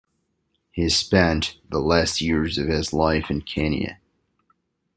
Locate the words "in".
3.29-3.41